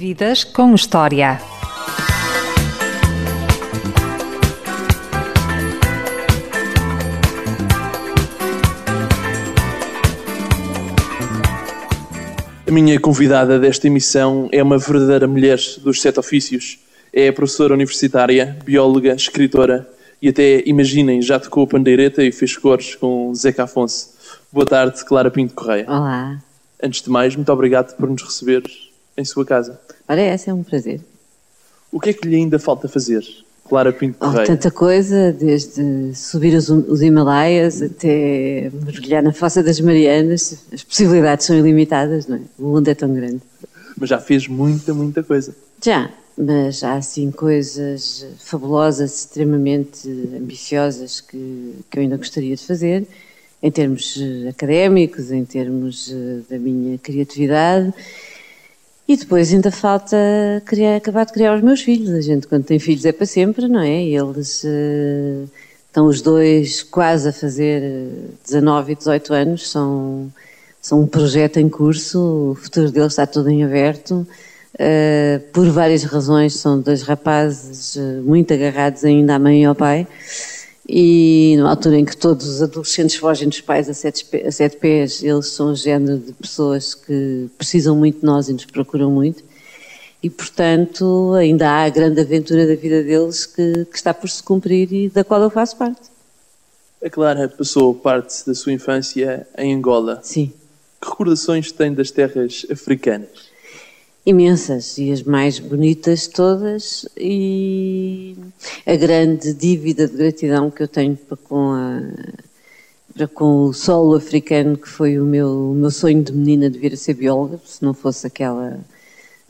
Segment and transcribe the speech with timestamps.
[0.00, 1.38] Vidas com História.
[12.66, 16.78] A minha convidada desta emissão é uma verdadeira mulher dos sete ofícios.
[17.12, 19.86] É professora universitária, bióloga, escritora
[20.22, 24.14] e até, imaginem, já tocou a pandeireta e fez cores com Zeca Afonso.
[24.50, 25.84] Boa tarde, Clara Pinto Correia.
[25.86, 26.38] Olá.
[26.82, 28.62] Antes de mais, muito obrigado por nos receber
[29.16, 29.80] em sua casa.
[30.08, 31.00] Olha, essa é um prazer.
[31.92, 33.24] O que é que lhe ainda falta fazer,
[33.68, 34.46] Clara Pinto Oh, Correia?
[34.46, 40.58] tanta coisa, desde subir os, os Himalaias até mergulhar na Fossa das Marianas.
[40.72, 42.40] As possibilidades são ilimitadas, não é?
[42.58, 43.40] O mundo é tão grande.
[43.96, 45.54] Mas já fez muita, muita coisa.
[45.84, 53.06] Já, mas há assim coisas fabulosas, extremamente ambiciosas que, que eu ainda gostaria de fazer,
[53.62, 57.92] em termos eh, académicos, em termos eh, da minha criatividade.
[59.10, 60.16] E depois ainda falta
[60.64, 62.10] criar, acabar de criar os meus filhos.
[62.10, 64.04] A gente, quando tem filhos, é para sempre, não é?
[64.04, 65.46] E eles eh,
[65.88, 68.06] estão os dois quase a fazer eh,
[68.46, 70.32] 19 e 18 anos, são,
[70.80, 74.24] são um projeto em curso, o futuro deles está tudo em aberto.
[74.74, 79.74] Uh, por várias razões, são dois rapazes uh, muito agarrados ainda à mãe e ao
[79.74, 80.06] pai.
[80.92, 84.76] E numa altura em que todos os adolescentes fogem dos pais a sete, a sete
[84.76, 89.08] pés, eles são o género de pessoas que precisam muito de nós e nos procuram
[89.08, 89.44] muito.
[90.20, 94.42] E, portanto, ainda há a grande aventura da vida deles que, que está por se
[94.42, 96.10] cumprir e da qual eu faço parte.
[97.00, 100.18] A Clara passou parte da sua infância em Angola.
[100.24, 100.52] Sim.
[101.00, 103.49] Que recordações tem das terras africanas?
[104.30, 108.36] Imensas e as mais bonitas todas e
[108.86, 112.00] a grande dívida de gratidão que eu tenho para com a
[113.12, 116.78] para com o solo africano que foi o meu o meu sonho de menina de
[116.78, 118.78] vir a ser bióloga se não fosse aquela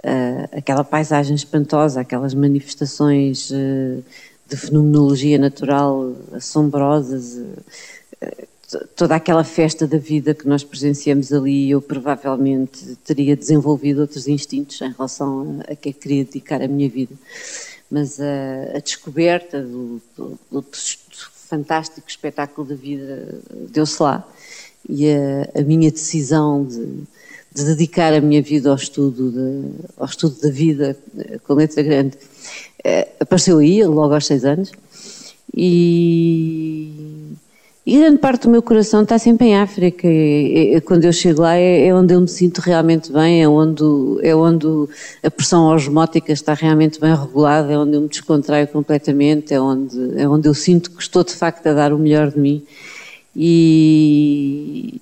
[0.03, 4.01] ah, aquela paisagem espantosa aquelas manifestações ah,
[4.48, 7.39] de fenomenologia natural assombrosas
[8.23, 8.45] ah,
[8.95, 14.81] toda aquela festa da vida que nós presenciamos ali, eu provavelmente teria desenvolvido outros instintos
[14.81, 17.14] em relação a, a que queria dedicar a minha vida.
[17.91, 20.64] Mas a, a descoberta do, do, do
[21.48, 24.27] fantástico espetáculo da vida deu-se lá.
[24.89, 27.02] E a, a minha decisão de,
[27.52, 31.83] de dedicar a minha vida ao estudo, de, ao estudo da vida, eh, com letra
[31.83, 32.17] grande,
[32.85, 34.70] eh, apareceu aí, logo aos seis anos.
[35.52, 36.92] E,
[37.86, 40.07] e grande parte do meu coração está sempre em África.
[40.07, 43.48] E, e, quando eu chego lá é, é onde eu me sinto realmente bem, é
[43.48, 43.83] onde,
[44.23, 44.67] é onde
[45.23, 50.20] a pressão osmótica está realmente bem regulada, é onde eu me descontraio completamente, é onde,
[50.20, 52.63] é onde eu sinto que estou de facto a dar o melhor de mim.
[53.35, 55.01] E,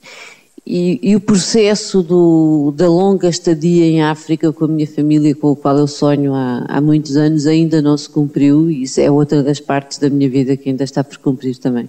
[0.65, 5.51] e, e o processo do, da longa estadia em África com a minha família, com
[5.51, 9.11] o qual eu sonho há, há muitos anos, ainda não se cumpriu, e isso é
[9.11, 11.89] outra das partes da minha vida que ainda está por cumprir também.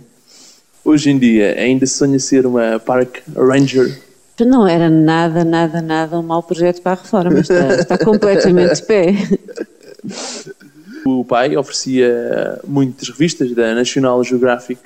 [0.90, 3.96] Hoje em dia, ainda sonha ser uma Park Ranger?
[4.40, 8.82] Não era nada, nada, nada um mau projeto para a reforma, está, está completamente de
[8.82, 9.14] pé.
[11.06, 14.82] O pai oferecia muitas revistas da National Geographic.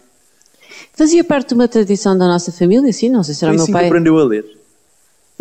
[0.94, 3.58] Fazia parte de uma tradição da nossa família, sim, não sei se era Foi o
[3.58, 3.88] meu assim que pai.
[3.88, 4.46] aprendeu a ler.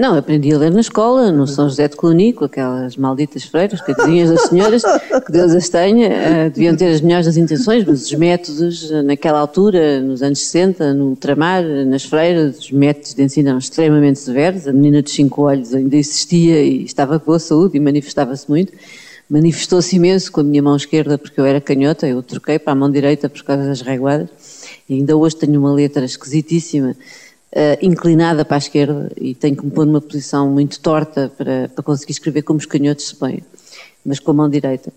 [0.03, 3.81] Não, aprendi a ler na escola, no São José de Cluny, com aquelas malditas freiras,
[3.81, 4.83] coitadinhas das senhoras,
[5.25, 9.01] que Deus as tenha, eh, deviam ter as melhores das intenções, mas os métodos, eh,
[9.01, 13.59] naquela altura, nos anos 60, no ultramar, eh, nas freiras, os métodos de ensino eram
[13.61, 17.81] extremamente severos, a menina dos cinco olhos ainda existia e estava com boa saúde e
[17.81, 18.73] manifestava-se muito.
[19.31, 22.75] Manifestou-se imenso com a minha mão esquerda, porque eu era canhota, eu troquei para a
[22.75, 24.29] mão direita por causa das reguadas,
[24.89, 26.97] e ainda hoje tenho uma letra esquisitíssima,
[27.55, 31.69] Uh, inclinada para a esquerda e tenho que me pôr numa posição muito torta para,
[31.69, 33.43] para conseguir escrever como os canhotos se põem,
[34.03, 34.91] mas com a mão direita.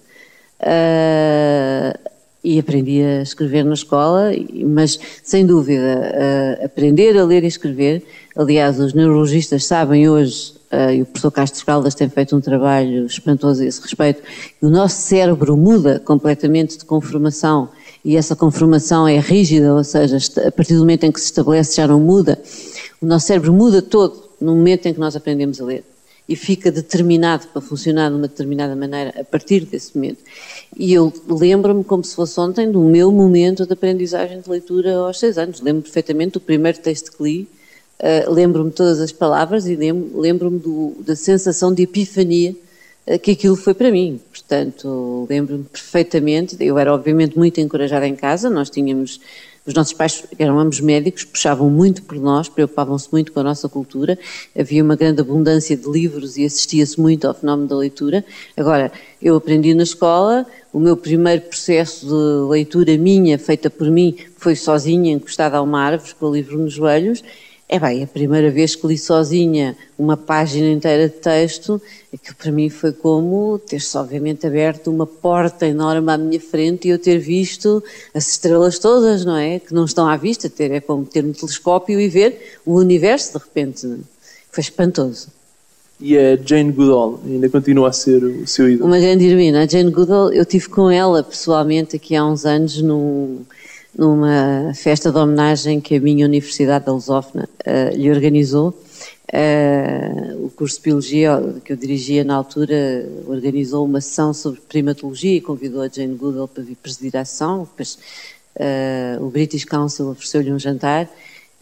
[0.62, 4.30] Uh, e aprendi a escrever na escola,
[4.68, 6.14] mas sem dúvida,
[6.62, 8.06] uh, aprender a ler e escrever.
[8.36, 13.08] Aliás, os neurologistas sabem hoje, uh, e o professor Castro Caldas tem feito um trabalho
[13.08, 14.22] espantoso a esse respeito,
[14.62, 17.70] o nosso cérebro muda completamente de conformação
[18.06, 20.18] e essa conformação é rígida, ou seja,
[20.48, 22.40] a partir do momento em que se estabelece já não muda,
[23.02, 25.84] o nosso cérebro muda todo no momento em que nós aprendemos a ler
[26.30, 30.20] e fica determinado para funcionar de uma determinada maneira a partir desse momento.
[30.78, 35.20] E eu lembro-me como se fosse ontem do meu momento de aprendizagem de leitura aos
[35.20, 35.60] seis anos.
[35.62, 37.48] Lembro perfeitamente do primeiro texto que li,
[38.00, 40.62] uh, lembro-me todas as palavras e lem- lembro-me
[41.04, 42.56] da sensação de epifania
[43.22, 44.20] que aquilo foi para mim.
[44.30, 49.20] Portanto, lembro-me perfeitamente, eu era obviamente muito encorajada em casa, nós tínhamos
[49.66, 53.68] Os nossos pais eram ambos médicos, puxavam muito por nós, preocupavam-se muito com a nossa
[53.68, 54.18] cultura,
[54.56, 58.24] havia uma grande abundância de livros e assistia-se muito ao fenómeno da leitura.
[58.56, 64.16] Agora, eu aprendi na escola, o meu primeiro processo de leitura minha, feita por mim,
[64.38, 67.24] foi sozinha, encostada a uma árvore, com o livro nos joelhos,
[67.68, 71.82] é bem, a primeira vez que li sozinha uma página inteira de texto,
[72.24, 76.92] que para mim foi como ter-se obviamente aberto uma porta enorme à minha frente e
[76.92, 77.84] eu ter visto
[78.14, 79.60] as estrelas todas, não é?
[79.60, 83.40] Que não estão à vista, ter, é como ter um telescópio e ver o universo
[83.40, 83.88] de repente.
[83.88, 83.98] É?
[84.52, 85.30] Foi espantoso.
[86.00, 88.88] E a Jane Goodall ainda continua a ser o seu ídolo?
[88.88, 89.64] Uma grande heroína.
[89.64, 93.40] A Jane Goodall, eu tive com ela pessoalmente aqui há uns anos num
[93.98, 98.70] numa festa de homenagem que a minha Universidade da Lusófona uh, lhe organizou.
[99.34, 105.38] Uh, o curso de Biologia que eu dirigia na altura organizou uma sessão sobre primatologia
[105.38, 107.64] e convidou a Jane Goodall para vir presidir a ação.
[107.64, 107.98] Depois
[108.56, 111.10] uh, o British Council ofereceu-lhe um jantar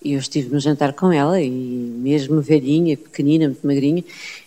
[0.04, 4.04] e eu estive no jantar com ela e mesmo velhinha, pequenina, muito magrinha,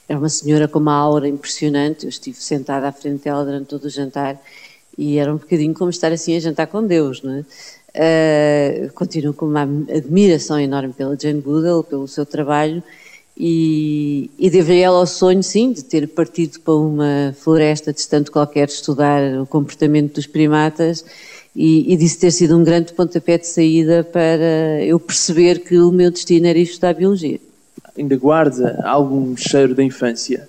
[0.07, 2.05] era uma senhora com uma aura impressionante.
[2.05, 4.39] Eu estive sentada à frente dela durante todo o jantar
[4.97, 7.45] e era um bocadinho como estar assim a jantar com Deus, não é?
[7.99, 12.83] Uh, continuo com uma admiração enorme pela Jane Goodall, pelo seu trabalho
[13.39, 18.69] e, e devo ela ao sonho, sim, de ter partido para uma floresta distante qualquer
[18.69, 21.05] estudar o comportamento dos primatas
[21.55, 25.93] e, e disso ter sido um grande pontapé de saída para eu perceber que o
[25.93, 27.39] meu destino era estudar Biologia.
[27.97, 30.49] Ainda guarda algum cheiro da infância?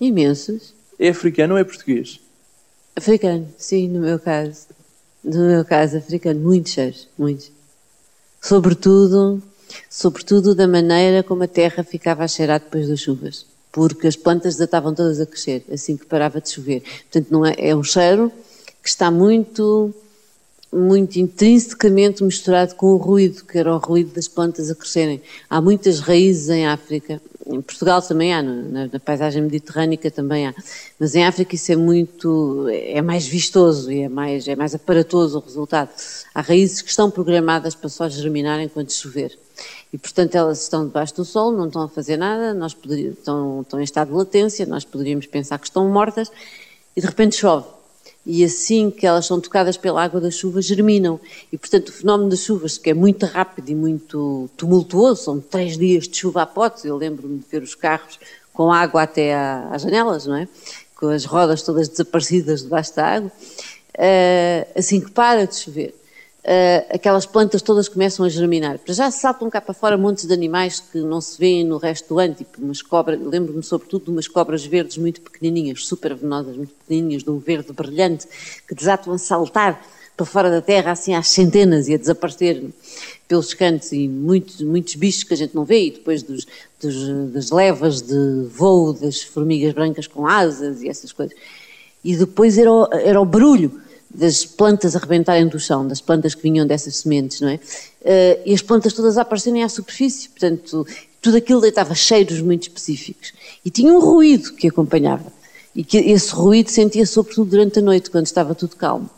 [0.00, 0.72] Imensos.
[0.98, 2.20] É africano ou é português?
[2.96, 4.66] Africano, sim, no meu caso
[5.22, 7.52] no meu caso africano, muitos cheiros, muitos.
[8.40, 9.42] Sobretudo,
[9.88, 14.56] sobretudo da maneira como a terra ficava a cheirar depois das chuvas, porque as plantas
[14.56, 16.82] já estavam todas a crescer assim que parava de chover.
[16.82, 18.32] Portanto, não é, é um cheiro
[18.82, 19.94] que está muito
[20.72, 25.20] muito intrinsecamente misturado com o ruído, que era o ruído das plantas a crescerem.
[25.48, 30.54] Há muitas raízes em África, em Portugal também há, na, na, paisagem mediterrânica também há,
[30.98, 35.38] mas em África isso é muito, é mais vistoso e é mais, é mais aparatoso
[35.38, 35.90] o resultado.
[36.34, 39.38] Há raízes que estão programadas para só germinarem quando chover.
[39.92, 43.62] E, portanto, elas estão debaixo do sol, não estão a fazer nada, nós poderíamos, estão,
[43.62, 46.30] estão em estado de latência, nós poderíamos pensar que estão mortas,
[46.96, 47.79] e de repente chove
[48.32, 51.18] e assim que elas são tocadas pela água da chuva, germinam.
[51.50, 55.76] E, portanto, o fenómeno das chuvas, que é muito rápido e muito tumultuoso, são três
[55.76, 58.20] dias de chuva a potes, eu lembro-me de ver os carros
[58.52, 60.46] com água até às janelas, não é?
[60.94, 63.32] Com as rodas todas desaparecidas debaixo da água.
[63.96, 65.92] Uh, assim que para de chover,
[66.40, 68.78] uh, aquelas plantas todas começam a germinar.
[68.78, 72.08] Para já saltam cá para fora montes de animais que não se vêem no resto
[72.08, 76.56] do ano, tipo umas cobras, lembro-me sobretudo de umas cobras verdes muito pequenininhas, super venenosas,
[76.56, 78.26] muito pequenininhas, de um verde brilhante,
[78.66, 79.80] que desatam a saltar
[80.16, 82.62] para fora da terra assim às centenas e a desaparecer
[83.26, 86.46] pelos cantos e muitos, muitos bichos que a gente não vê e depois dos,
[86.80, 91.34] dos, das levas de voo das formigas brancas com asas e essas coisas.
[92.04, 93.80] E depois era o, era o barulho
[94.12, 97.54] das plantas a rebentarem do chão, das plantas que vinham dessas sementes, não é?
[97.54, 100.86] Uh, e as plantas todas a aparecerem à superfície, portanto,
[101.22, 103.32] tudo aquilo deitava cheiros muito específicos.
[103.64, 105.32] E tinha um ruído que acompanhava.
[105.74, 109.08] E que esse ruído sentia sobretudo durante a noite, quando estava tudo calmo.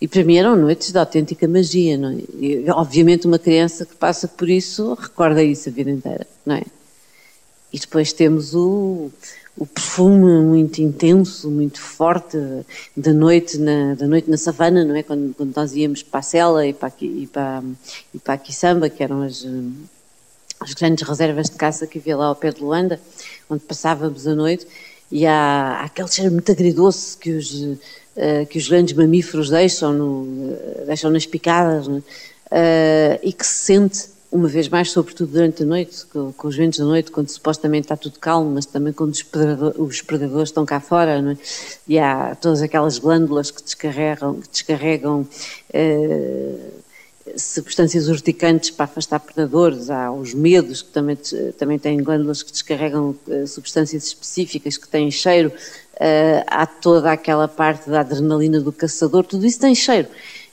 [0.00, 2.16] E para mim eram noites de autêntica magia, não é?
[2.38, 6.64] E, obviamente uma criança que passa por isso recorda isso a vida inteira, não é?
[7.72, 9.10] E depois temos o,
[9.56, 12.38] o perfume muito intenso, muito forte
[12.96, 15.02] da noite na, da noite na savana, não é?
[15.02, 17.62] Quando, quando nós íamos para a Sela e para, e para,
[18.14, 19.46] e para a Quissamba, que eram as,
[20.58, 22.98] as grandes reservas de caça que havia lá ao pé de Luanda,
[23.48, 24.66] onde passávamos a noite,
[25.10, 29.92] e há, há aquele cheiro muito agridoce que os, uh, que os grandes mamíferos deixam,
[29.92, 32.00] no, uh, deixam nas picadas, uh,
[33.22, 36.78] e que se sente uma vez mais, sobretudo durante a noite, com, com, os ventos
[36.78, 40.64] da noite, quando supostamente está tudo calmo, mas também quando os, predador, os predadores estão
[40.64, 41.36] cá fora, é?
[41.86, 45.28] e há todas aquelas glândulas que descarregam, que descarregam
[45.70, 46.54] eh,
[47.36, 51.18] substâncias urticantes para afastar predadores, há os medos, que também,
[51.58, 55.52] também têm glândulas que descarregam eh, substâncias específicas, que têm cheiro,
[56.00, 60.08] eh, há toda aquela parte da adrenalina do caçador, tudo isso tem cheiro.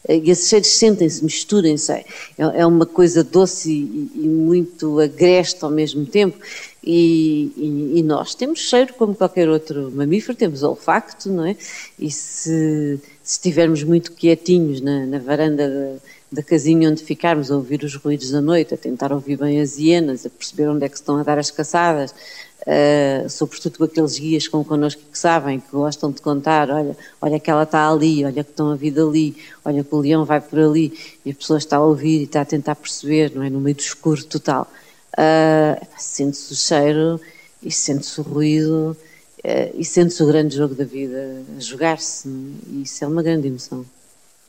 [0.07, 1.91] E esses cheiros sentem-se, misturam-se.
[1.91, 2.05] É,
[2.37, 6.37] é uma coisa doce e, e, muito agreste ao mesmo tempo.
[6.83, 11.55] E, e, e, nós temos cheiro como qualquer outro mamífero, temos olfacto, não é?
[11.99, 15.99] E se estivermos muito quietinhos na, na varanda da,
[16.31, 19.77] da, casinha onde ficarmos a ouvir os ruídos da noite, a tentar ouvir bem as
[19.77, 22.15] hienas, a perceber onde é que estão a dar as caçadas,
[22.61, 27.49] uh, sobretudo aqueles guias com connosco que sabem, que gostam de contar, olha, olha que
[27.49, 30.59] ela está ali, olha que estão a vida ali, olha que o leão vai por
[30.59, 30.93] ali,
[31.25, 33.49] e a pessoa está a ouvir e está a tentar perceber, não é?
[33.49, 34.69] No meio do escuro total.
[35.13, 37.19] Uh, sente-se o cheiro
[37.61, 38.95] e sente-se o ruído
[39.43, 42.31] uh, e sente-se o grande jogo da vida, a jogar-se, é?
[42.71, 43.85] e isso é uma grande emoção.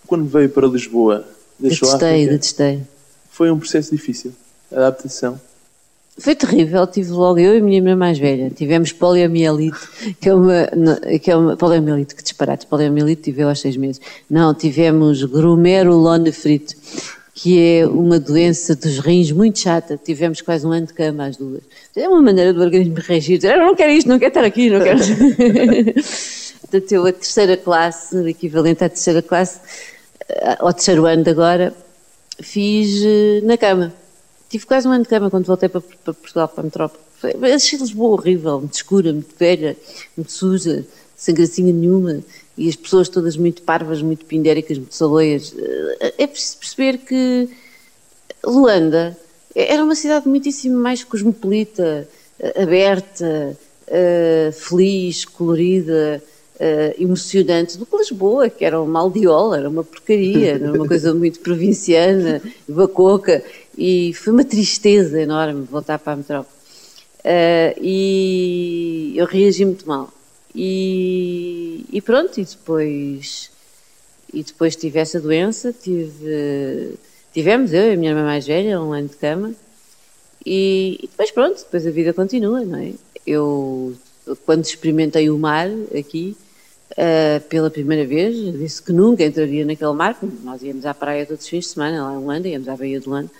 [0.06, 1.26] Quando veio para Lisboa,
[1.58, 2.82] deixou detestei, a detestei.
[3.30, 4.32] Foi um processo difícil,
[4.72, 5.40] a adaptação.
[6.20, 8.50] Foi terrível, tive logo eu e a minha irmã mais velha.
[8.50, 9.78] Tivemos poliomielite,
[10.20, 10.66] que é uma,
[11.18, 14.00] que é uma poliomielite, que disparate, poliomielite tive eu aos seis meses.
[14.28, 16.76] Não, tivemos glomerulonefrite,
[17.34, 19.98] que é uma doença dos rins muito chata.
[20.02, 21.62] Tivemos quase um ano de cama as duas.
[21.96, 24.68] É uma maneira do organismo reagir, dizer, eu não quero isto, não quero estar aqui,
[24.68, 25.00] não quero...
[26.60, 29.58] Portanto, eu a terceira classe, o equivalente à terceira classe,
[30.28, 31.74] eh, ao terceiro ano de agora,
[32.40, 33.92] fiz eh, na cama
[34.50, 37.00] Tive quase um ano de cama quando voltei para, para Portugal, para a metrópole.
[37.54, 39.76] Achei Lisboa horrível, muito escura, muito velha,
[40.16, 40.84] muito suja,
[41.16, 42.20] sem gracinha nenhuma,
[42.58, 45.54] e as pessoas todas muito parvas, muito pindéricas, muito saloias.
[46.18, 47.48] É preciso perceber que
[48.44, 49.16] Luanda
[49.54, 52.08] era uma cidade muitíssimo mais cosmopolita,
[52.60, 56.20] aberta, eh, feliz, colorida,
[56.98, 61.40] emocionante do que Lisboa, que era uma aldeola, era uma porcaria, era uma coisa muito
[61.40, 63.42] provinciana, bacoca,
[63.80, 66.54] e foi uma tristeza enorme voltar para a metrópole.
[67.20, 70.12] Uh, e eu reagi muito mal.
[70.54, 73.50] E, e, pronto, e depois,
[74.34, 76.98] e depois tive essa doença, tive,
[77.32, 79.54] tivemos eu e a minha irmã mais velha, um ano de cama,
[80.44, 82.92] e, e depois pronto, depois a vida continua, não é?
[83.26, 83.94] Eu,
[84.44, 85.68] quando experimentei o mar
[85.98, 86.36] aqui,
[86.92, 91.44] uh, pela primeira vez, disse que nunca entraria naquele mar, nós íamos à praia todos
[91.44, 93.30] os fins de semana, lá em Luanda, íamos à Baía de Luanda,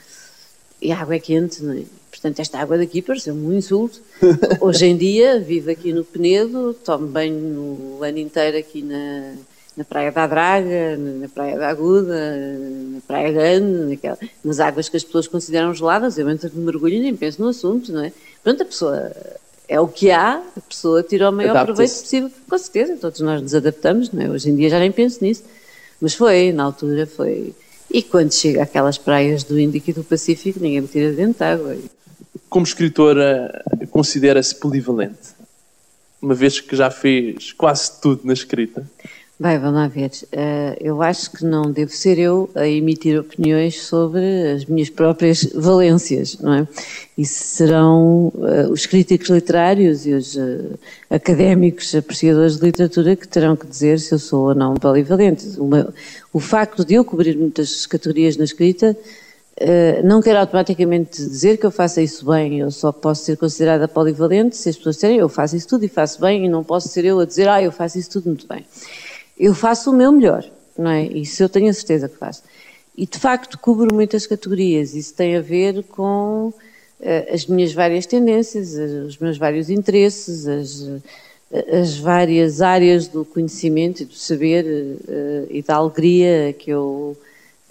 [0.80, 1.82] e a água é quente, não é?
[2.10, 4.00] Portanto, esta água daqui pareceu-me um insulto.
[4.60, 9.34] Hoje em dia, vivo aqui no Penedo, tomo banho o ano inteiro aqui na,
[9.76, 12.58] na Praia da Draga, na Praia da Aguda,
[12.92, 16.18] na Praia Grande, naquela, nas águas que as pessoas consideram geladas.
[16.18, 18.12] Eu entro de mergulho e nem penso no assunto, não é?
[18.42, 19.12] Pronto, a pessoa
[19.68, 22.30] é o que há, a pessoa tira o maior proveito possível.
[22.48, 24.28] Com certeza, todos nós nos adaptamos, não é?
[24.28, 25.44] Hoje em dia já nem penso nisso.
[26.00, 27.54] Mas foi, na altura foi.
[27.90, 31.44] E quando chega àquelas praias do Índico e do Pacífico, ninguém me tira dentro de
[31.44, 31.76] água.
[32.48, 35.30] Como escritora, considera-se polivalente?
[36.22, 38.88] Uma vez que já fez quase tudo na escrita.
[39.42, 40.10] Bem, vamos ver.
[40.34, 45.44] Uh, eu acho que não devo ser eu a emitir opiniões sobre as minhas próprias
[45.54, 46.68] valências, não é?
[47.16, 50.78] Isso serão uh, os críticos literários e os uh,
[51.08, 55.58] académicos apreciadores de literatura que terão que dizer se eu sou ou não polivalente.
[55.58, 55.88] Uma,
[56.34, 58.94] o facto de eu cobrir muitas categorias na escrita
[60.04, 64.56] não quer automaticamente dizer que eu faça isso bem, eu só posso ser considerada polivalente
[64.56, 67.04] se as pessoas disserem eu faço isso tudo e faço bem e não posso ser
[67.04, 68.64] eu a dizer ah, eu faço isso tudo muito bem
[69.40, 70.44] eu faço o meu melhor,
[70.76, 71.06] não é?
[71.06, 72.42] Isso eu tenho a certeza que faço.
[72.94, 74.94] E de facto cubro muitas categorias.
[74.94, 76.54] Isso tem a ver com uh,
[77.32, 80.86] as minhas várias tendências, os meus vários interesses, as,
[81.72, 87.16] as várias áreas do conhecimento e do saber uh, e da alegria que eu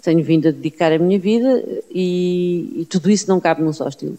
[0.02, 3.86] tenho vindo a dedicar à minha vida e, e tudo isso não cabe num só
[3.86, 4.18] estilo.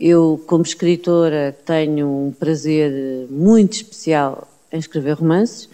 [0.00, 5.68] Eu, como escritora, tenho um prazer muito especial em escrever romances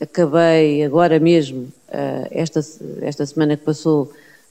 [0.00, 2.60] acabei agora mesmo, uh, esta,
[3.02, 4.04] esta semana que passou,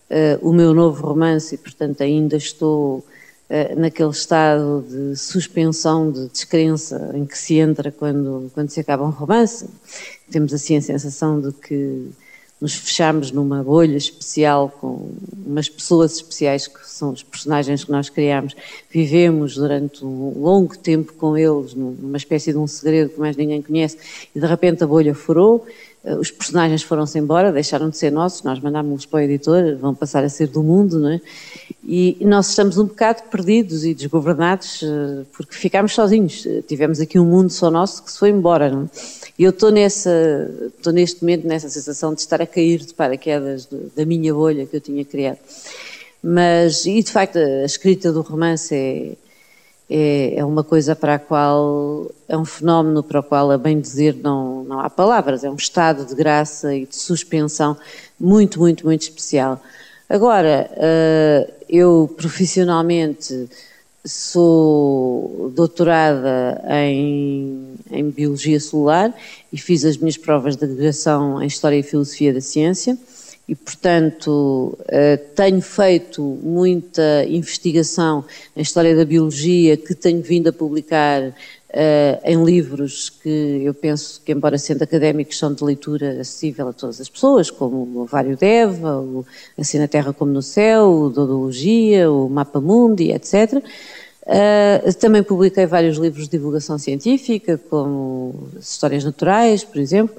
[0.10, 6.28] uh, o meu novo romance e, portanto, ainda estou uh, naquele estado de suspensão, de
[6.30, 9.68] descrença em que se entra quando, quando se acaba um romance.
[10.32, 12.10] Temos assim a sensação de que
[12.62, 15.12] nos fechamos numa bolha especial com
[15.46, 18.56] umas pessoas especiais que são os personagens que nós criamos.
[18.90, 23.62] Vivemos durante um longo tempo com eles, numa espécie de um segredo que mais ninguém
[23.62, 23.98] conhece,
[24.36, 25.66] e de repente a bolha furou,
[26.04, 30.24] os personagens foram-se embora, deixaram de ser nossos, nós mandámos-los para o editor, vão passar
[30.24, 31.22] a ser do mundo, não é?
[31.84, 36.48] E nós estamos um bocado perdidos e desgovernados eh, porque ficámos sozinhos.
[36.68, 38.86] Tivemos aqui um mundo só nosso que se foi embora, não é?
[39.38, 43.68] E eu estou nessa, estou neste momento nessa sensação de estar a cair de paraquedas
[43.96, 45.40] da minha bolha que eu tinha criado.
[46.22, 49.14] Mas, e de facto, a escrita do romance é,
[49.90, 53.80] é, é, uma coisa para a qual, é um fenómeno para o qual, a bem
[53.80, 57.76] dizer, não, não há palavras, é um estado de graça e de suspensão
[58.20, 59.60] muito, muito, muito especial.
[60.08, 63.50] Agora, eh, eu profissionalmente
[64.06, 69.14] sou doutorada em, em Biologia Celular
[69.52, 72.98] e fiz as minhas provas de graduação em História e Filosofia da Ciência
[73.50, 74.78] e, portanto,
[75.36, 78.24] tenho feito muita investigação
[78.56, 81.34] em história da biologia que tenho vindo a publicar
[81.72, 86.74] Uh, em livros que eu penso que, embora sendo académicos, são de leitura acessível a
[86.74, 89.24] todas as pessoas, como o Vário Deva, o
[89.56, 93.64] Assim na Terra como no Céu, o Dodologia, o Mapa Mundi, etc.
[94.32, 100.16] Eh, também publiquei vários livros de divulgação científica, como Histórias Naturais, por exemplo,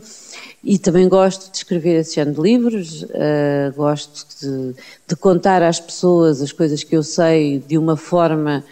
[0.63, 4.75] e também gosto de escrever esse género de livros, uh, gosto de,
[5.09, 8.63] de, contar às pessoas as coisas que eu sei de uma forma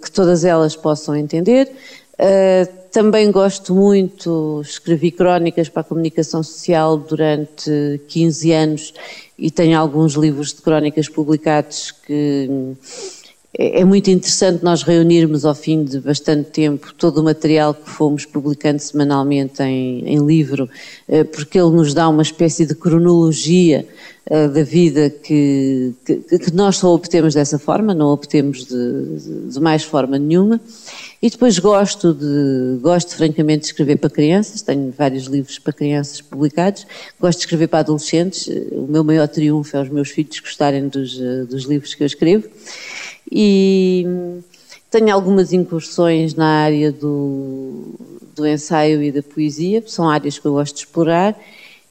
[0.00, 1.70] que todas elas possam entender.
[2.14, 8.94] Uh, também gosto muito, escrevi crónicas para a comunicação social durante 15 anos
[9.36, 12.48] e tenho alguns livros de crónicas publicados que
[13.56, 17.88] é, é muito interessante nós reunirmos ao fim de bastante tempo todo o material que
[17.88, 20.68] fomos publicando semanalmente em, em livro,
[21.08, 23.86] uh, porque ele nos dá uma espécie de cronologia
[24.28, 29.60] uh, da vida que, que, que, nós só obtemos dessa forma, não obtemos de, de,
[29.60, 30.60] mais forma nenhuma.
[31.22, 36.20] E depois gosto de, gosto francamente de escrever para crianças, tenho vários livros para crianças
[36.20, 36.86] publicados,
[37.18, 41.16] gosto de escrever para adolescentes, o meu maior triunfo é os meus filhos gostarem dos,
[41.48, 42.46] dos livros que eu escrevo.
[43.30, 44.06] E
[44.90, 47.94] tenho algumas incursões na área do,
[48.36, 51.36] do ensaio e da poesia, são áreas que eu gosto de explorar,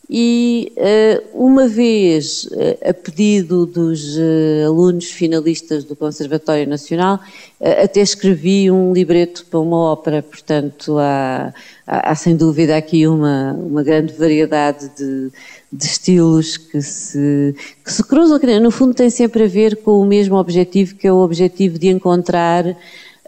[0.10, 7.20] e uh, uma vez, uh, a pedido dos uh, alunos finalistas do Conservatório Nacional,
[7.82, 11.54] até escrevi um libreto para uma ópera, portanto há,
[11.88, 15.32] há sem dúvida aqui uma, uma grande variedade de,
[15.74, 20.00] de estilos que se, que se cruzam, que no fundo tem sempre a ver com
[20.00, 22.78] o mesmo objetivo, que é o objetivo de encontrar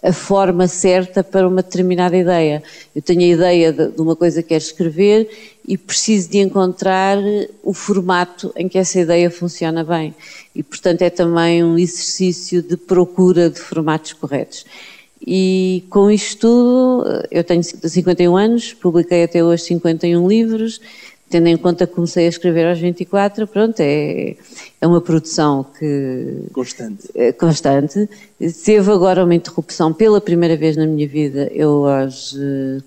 [0.03, 2.61] a forma certa para uma determinada ideia.
[2.95, 5.27] Eu tenho a ideia de, de uma coisa que quero escrever
[5.67, 7.17] e preciso de encontrar
[7.63, 10.13] o formato em que essa ideia funciona bem.
[10.53, 14.63] E, portanto, é também um exercício de procura de formatos corretos.
[15.25, 20.79] E com isto tudo, eu tenho 51 anos, publiquei até hoje 51 livros,
[21.35, 24.37] tendo em conta que comecei a escrever aos 24, pronto, é,
[24.79, 26.45] é uma produção que...
[26.53, 27.09] Constante.
[27.13, 28.09] É constante.
[28.63, 32.37] Teve agora uma interrupção pela primeira vez na minha vida, eu aos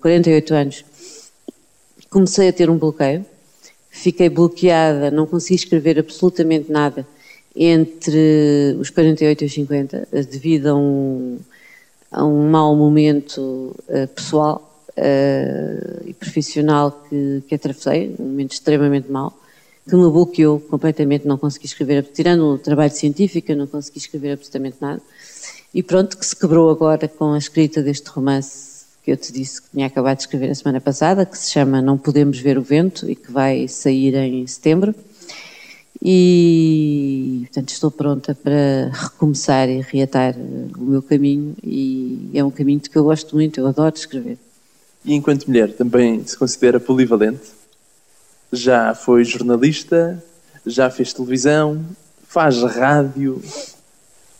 [0.01, 0.85] 48 eh, anos
[2.09, 3.23] comecei a ter um bloqueio,
[3.91, 7.05] fiquei bloqueada, não consegui escrever absolutamente nada
[7.55, 11.37] entre os 48 e os 50, devido a um,
[12.11, 13.75] a um mau momento
[14.15, 19.37] pessoal uh, e profissional que, que atravessei, um momento extremamente mau,
[19.87, 24.77] que me bloqueou completamente, não consegui escrever, tirando o trabalho científico, não consegui escrever absolutamente
[24.79, 25.01] nada.
[25.73, 29.61] E pronto, que se quebrou agora com a escrita deste romance que eu te disse
[29.61, 32.61] que tinha acabado de escrever a semana passada, que se chama Não Podemos Ver o
[32.61, 34.93] Vento e que vai sair em setembro.
[36.01, 42.79] E, portanto, estou pronta para recomeçar e reatar o meu caminho e é um caminho
[42.79, 44.37] que eu gosto muito, eu adoro escrever.
[45.03, 47.51] E enquanto mulher, também se considera polivalente?
[48.51, 50.21] Já foi jornalista,
[50.65, 51.85] já fez televisão,
[52.27, 53.41] faz rádio.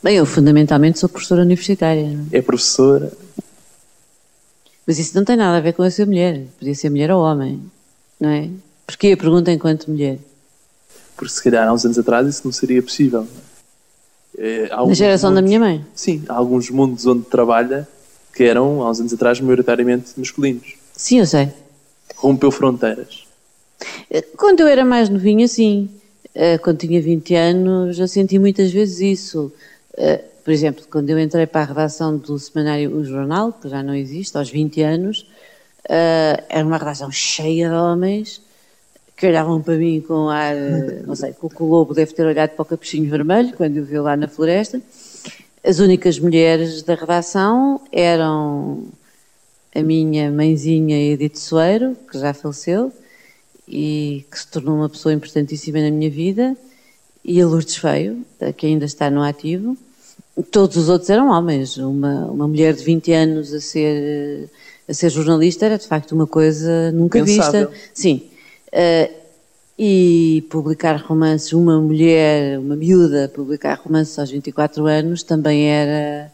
[0.02, 2.18] Bem, eu fundamentalmente sou professora universitária.
[2.32, 3.12] É professora.
[4.86, 6.46] Mas isso não tem nada a ver com a ser mulher.
[6.58, 7.62] Podia ser mulher ou homem,
[8.20, 8.50] não é?
[8.88, 10.18] Porquê a pergunta enquanto mulher?
[11.16, 13.28] Porque se calhar há uns anos atrás isso não seria possível.
[14.38, 15.86] É, Na geração mundos, da minha mãe?
[15.94, 17.88] Sim, há alguns mundos onde trabalha
[18.40, 20.76] que eram, há uns anos atrás, maioritariamente masculinos.
[20.96, 21.50] Sim, eu sei.
[22.16, 23.26] Rompeu fronteiras.
[24.38, 25.90] Quando eu era mais novinha, sim.
[26.34, 29.52] Eh, quando tinha 20 anos, já senti muitas vezes isso.
[29.98, 33.84] Eh, por exemplo, quando eu entrei para a redação do semanário O Jornal, que já
[33.84, 35.28] não existe, aos 20 anos,
[35.90, 38.42] eh, era uma redação cheia de homens
[39.18, 40.56] que olhavam para mim com ar,
[41.06, 44.00] não sei, que o lobo deve ter olhado para o capuchinho vermelho, quando eu vi
[44.00, 44.82] lá na floresta.
[45.64, 48.86] As únicas mulheres da redação eram
[49.76, 52.92] a minha mãezinha Edith Soeiro, que já faleceu
[53.68, 56.58] e que se tornou uma pessoa importantíssima na minha vida,
[57.24, 58.26] e a Lourdes Feio,
[58.58, 59.78] que ainda está no ativo.
[60.50, 61.78] Todos os outros eram homens.
[61.78, 64.50] Uma, uma mulher de 20 anos a ser,
[64.88, 67.70] a ser jornalista era de facto uma coisa nunca Pensável.
[67.70, 67.90] vista.
[67.94, 68.24] Sim.
[68.68, 69.19] Uh,
[69.82, 76.30] e publicar romances, uma mulher, uma miúda, publicar romances aos 24 anos também era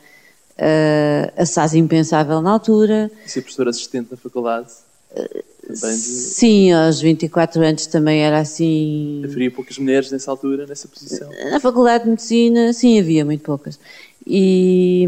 [0.57, 3.11] uh, assaz impensável na altura.
[3.23, 4.69] E ser professora assistente na faculdade?
[5.11, 9.21] Uh, sim, aos 24 anos também era assim.
[9.23, 11.29] Haveria poucas mulheres nessa altura, nessa posição?
[11.51, 13.79] Na faculdade de medicina, sim, havia muito poucas.
[14.25, 15.07] E.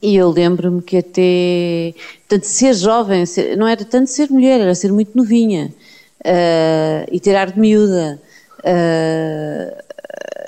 [0.00, 1.92] E eu lembro-me que até,
[2.28, 5.74] tanto ser jovem, ser, não era tanto ser mulher, era ser muito novinha
[6.24, 8.20] uh, e ter ar de miúda.
[8.58, 9.82] Uh,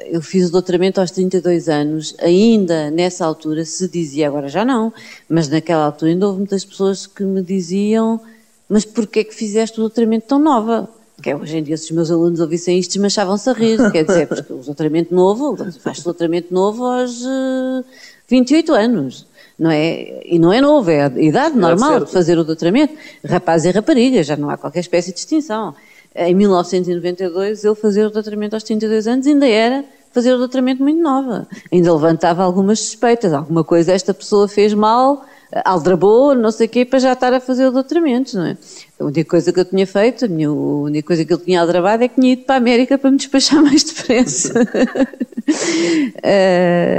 [0.06, 4.92] eu fiz o doutoramento aos 32 anos, ainda nessa altura se dizia, agora já não,
[5.28, 8.20] mas naquela altura ainda houve muitas pessoas que me diziam,
[8.68, 10.88] mas porquê é que fizeste o doutoramento tão nova?
[11.22, 14.05] Que é, hoje em dia, se os meus alunos ouvissem isto, desmanchavam-se a rir, quer
[14.05, 17.85] dizer, porque o doutoramento novo, faz doutoramento novo aos uh, eh,
[18.29, 19.27] 28 anos
[19.59, 20.22] não é?
[20.27, 22.94] E não é novo, é a idade normal de fazer o doutoramento.
[23.24, 25.74] Rapaz e rapariga, já não há qualquer espécie de distinção.
[26.14, 31.00] Em 1992, ele fazia o doutoramento aos 32 anos ainda era fazer o doutoramento muito
[31.00, 31.46] nova.
[31.72, 35.24] Ainda levantava algumas suspeitas, alguma coisa esta pessoa fez mal,
[35.64, 38.56] aldrabou, não sei o quê, para já estar a fazer o doutoramento, não é?
[38.98, 41.60] A única coisa que eu tinha feito, a, minha, a única coisa que eu tinha
[41.60, 44.62] aldrabado é que tinha ido para a América para me despachar mais depressa.
[44.62, 44.64] uh,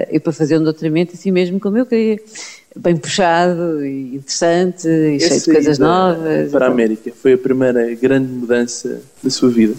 [0.11, 2.17] e para fazer um doutoramento assim mesmo como eu queria.
[2.77, 6.51] Bem puxado e interessante e Esse cheio de coisas novas.
[6.51, 9.75] Para a América, foi a primeira grande mudança da sua vida?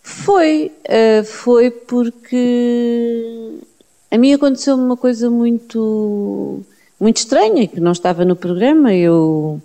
[0.00, 3.58] Foi, uh, foi porque
[4.10, 6.60] a mim aconteceu uma coisa muito,
[7.00, 8.94] muito estranha, que não estava no programa.
[8.94, 9.60] Eu,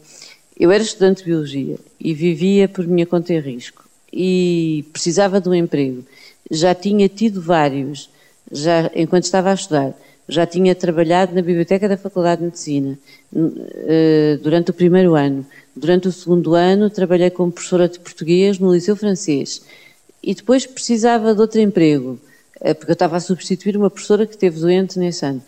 [0.59, 5.49] eu era estudante de Biologia e vivia por minha conta e risco e precisava de
[5.49, 6.05] um emprego.
[6.51, 8.09] Já tinha tido vários,
[8.51, 9.93] já enquanto estava a estudar.
[10.29, 12.97] Já tinha trabalhado na biblioteca da Faculdade de Medicina
[13.33, 15.45] uh, durante o primeiro ano.
[15.75, 19.63] Durante o segundo ano, trabalhei como professora de português no Liceu Francês
[20.21, 22.17] e depois precisava de outro emprego,
[22.61, 25.41] eh, porque eu estava a substituir uma professora que esteve doente nesse ano.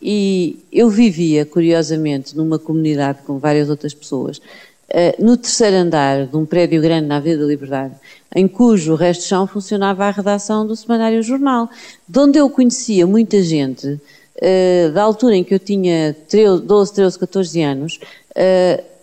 [0.00, 6.36] E eu vivia, curiosamente, numa comunidade com várias outras pessoas, uh, no terceiro andar de
[6.36, 7.94] um prédio grande na Avenida da Liberdade,
[8.34, 11.68] em cujo resto de chão funcionava a redação do Semanário Jornal,
[12.08, 16.94] de onde eu conhecia muita gente, uh, da altura em que eu tinha 13, 12,
[16.94, 18.00] 13, 14 anos,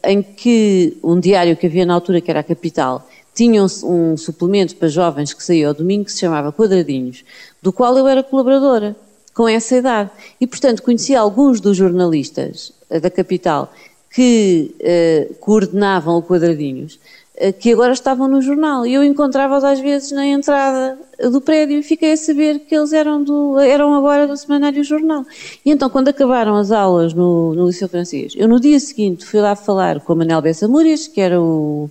[0.05, 4.77] em que um diário que havia na altura, que era a Capital, tinha um suplemento
[4.77, 7.25] para jovens que saía ao domingo que se chamava Quadradinhos,
[7.61, 8.95] do qual eu era colaboradora,
[9.35, 10.09] com essa idade.
[10.41, 13.71] E, portanto, conhecia alguns dos jornalistas eh, da capital
[14.11, 16.97] que uh, coordenavam o Quadradinhos,
[17.35, 18.85] uh, que agora estavam no jornal.
[18.85, 20.97] E eu encontrava-os às vezes na entrada
[21.29, 25.25] do prédio e fiquei a saber que eles eram, do, eram agora do Semanário Jornal.
[25.65, 29.41] E então, quando acabaram as aulas no, no Liceu Francês, eu no dia seguinte fui
[29.41, 31.89] lá falar com o Manel Bessa Múrias, que era o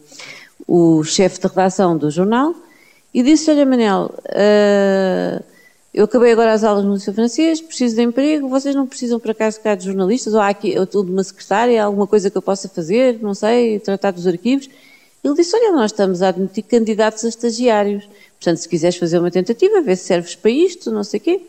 [0.66, 2.54] o chefe de redação do jornal,
[3.12, 5.44] e disse: Olha, Manel, uh,
[5.94, 9.32] eu acabei agora as aulas no Liceu Francês, preciso de emprego, vocês não precisam para
[9.32, 12.42] cá ficar de jornalistas, ou há aqui estou de uma secretária, alguma coisa que eu
[12.42, 14.68] possa fazer, não sei, tratar dos arquivos.
[15.22, 18.08] Ele disse: Olha, nós estamos a admitir candidatos a estagiários.
[18.40, 21.40] Portanto, se quiseres fazer uma tentativa, ver se serves para isto, não sei o quê,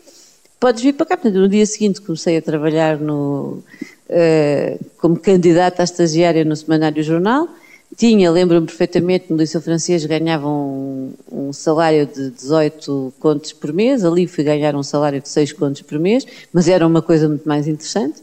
[0.59, 1.17] podes vir para cá.
[1.17, 3.63] Portanto, no dia seguinte comecei a trabalhar no,
[4.09, 7.49] uh, como candidata a estagiária no Semanário Jornal
[7.95, 14.03] tinha, lembro-me perfeitamente, no Liceu Francês ganhava um, um, salário de 18 contos por mês,
[14.03, 17.47] ali fui ganhar um salário de 6 contos por mês, mas era uma coisa muito
[17.47, 18.19] mais interessante.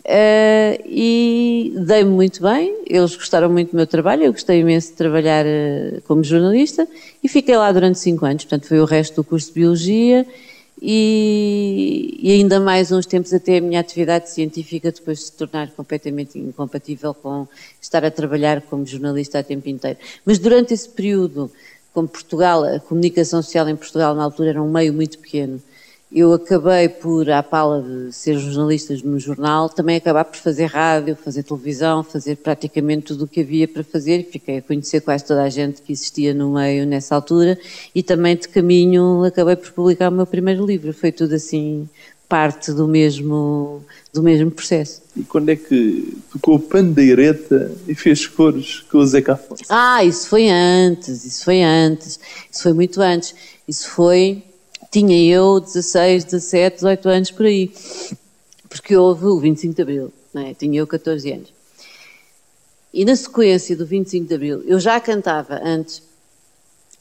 [0.00, 4.94] Uh, e dei-me muito bem, eles gostaram muito do meu trabalho, eu gostei imenso de
[4.94, 6.88] trabalhar uh, como jornalista
[7.22, 10.26] e fiquei lá durante 5 anos, portanto foi o resto do curso de Biologia
[10.82, 15.70] e, e, ainda mais uns tempos até a minha atividade científica depois de se tornar
[15.72, 17.46] completamente incompatível com
[17.80, 19.98] estar a trabalhar como jornalista a tempo inteiro.
[20.24, 21.50] Mas durante esse período,
[21.92, 25.60] como Portugal, a comunicação social em Portugal na altura era um meio muito pequeno,
[26.12, 31.14] eu acabei por, à pala de ser jornalista no jornal, também acabar por fazer rádio,
[31.14, 35.42] fazer televisão, fazer praticamente tudo o que havia para fazer fiquei a conhecer quase toda
[35.42, 37.58] a gente que existia no meio nessa altura
[37.94, 40.92] e também de caminho acabei por publicar o meu primeiro livro.
[40.92, 41.88] Foi tudo assim
[42.28, 45.02] parte do mesmo, do mesmo processo.
[45.16, 49.64] E quando é que tocou pandeireta e fez cores com o Zeca Afonso?
[49.68, 52.20] Ah, isso foi antes, isso foi antes,
[52.50, 53.34] isso foi muito antes.
[53.66, 54.44] Isso foi
[54.90, 57.72] tinha eu 16, 17, 18 anos por aí,
[58.68, 60.54] porque houve o 25 de Abril, é?
[60.54, 61.52] tinha eu 14 anos.
[62.92, 66.02] E na sequência do 25 de Abril, eu já cantava antes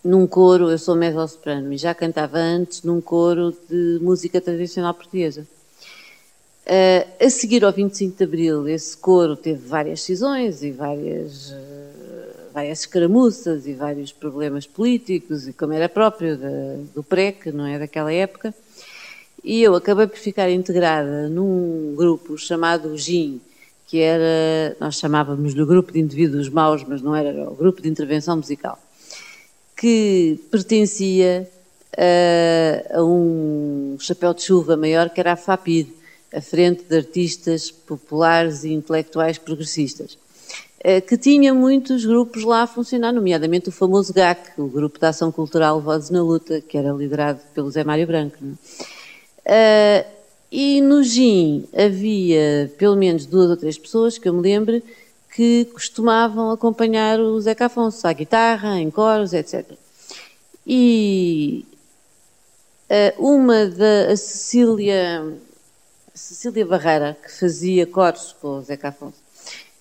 [0.04, 5.48] num coro, eu sou mezzo-soprano, e já cantava antes num coro de música tradicional portuguesa.
[6.66, 11.79] Uh, a seguir ao 25 de Abril, esse coro teve várias cisões e várias uh,
[12.60, 16.38] várias escaramuças e vários problemas políticos, e como era próprio
[16.94, 18.54] do PREC, não é, daquela época.
[19.42, 23.40] E eu acabei por ficar integrada num grupo chamado GIM,
[23.88, 27.82] que era, nós chamávamos do grupo de indivíduos maus, mas não era, era o grupo
[27.82, 28.78] de intervenção musical,
[29.78, 31.50] que pertencia
[31.98, 35.88] a, a um chapéu de chuva maior que era a FAPID,
[36.34, 40.18] a Frente de Artistas Populares e Intelectuais Progressistas.
[40.82, 45.06] Eh, que tinha muitos grupos lá a funcionar, nomeadamente o famoso GAC, o Grupo de
[45.06, 48.38] Ação Cultural Vozes na Luta, que era liderado pelo Zé Mário Branco.
[48.42, 50.06] Uh,
[50.52, 54.82] e no GIM havia pelo menos duas ou três pessoas, que eu me lembro,
[55.36, 59.66] que costumavam acompanhar o Zeca Afonso à guitarra, em coros, etc.
[60.66, 61.66] E
[62.90, 65.26] uh, uma da Cecília,
[66.14, 69.18] Cecília Barreira, que fazia coros com o Zeca Afonso,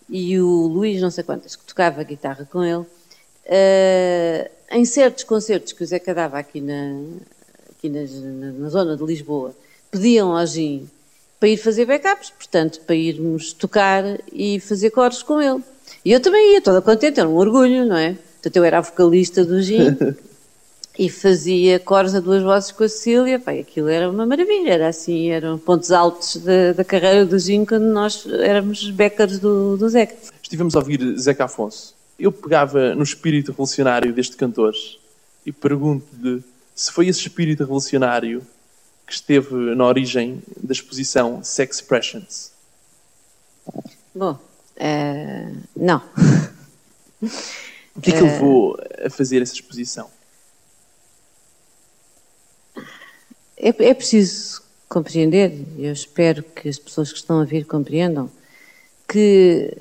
[0.08, 5.72] e o Luís não sei quantas, que tocava guitarra com ele, uh, em certos concertos
[5.72, 7.00] que o Zeca dava aqui na,
[7.70, 8.00] aqui na,
[8.52, 9.54] na zona de Lisboa,
[9.90, 10.88] pediam ao Gin
[11.38, 15.62] para ir fazer backups, portanto, para irmos tocar e fazer coros com ele.
[16.04, 18.16] E eu também ia, toda contente, era um orgulho, não é?
[18.34, 19.96] Portanto, eu era a vocalista do Gin
[20.98, 24.88] e fazia coros a duas vozes com a Cecília, Pai, aquilo era uma maravilha, era
[24.88, 29.88] assim, eram pontos altos da, da carreira do Gin quando nós éramos backers do, do
[29.88, 30.16] Zeca.
[30.42, 31.94] Estivemos a ouvir Zeca Afonso.
[32.18, 34.74] Eu pegava no espírito revolucionário deste cantor
[35.46, 36.42] e pergunto-lhe
[36.74, 38.44] se foi esse espírito revolucionário
[39.06, 42.52] que esteve na origem da exposição Sex Expressions?
[44.12, 46.02] Bom, uh, não.
[47.96, 50.08] O que é que levou a fazer essa exposição?
[53.60, 58.30] É, é preciso compreender, eu espero que as pessoas que estão a vir compreendam,
[59.06, 59.76] que